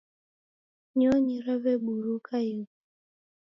Nyonyi 0.97 1.35
raweburuka 1.45 2.33
ighu. 2.51 2.67